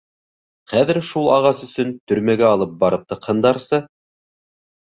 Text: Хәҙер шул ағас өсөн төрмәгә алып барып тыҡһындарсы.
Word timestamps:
Хәҙер 0.71 0.99
шул 1.09 1.29
ағас 1.33 1.61
өсөн 1.67 1.93
төрмәгә 2.13 2.49
алып 2.55 2.75
барып 2.87 3.07
тыҡһындарсы. 3.13 3.85